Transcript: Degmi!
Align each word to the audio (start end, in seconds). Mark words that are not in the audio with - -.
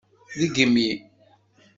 Degmi! 0.39 0.87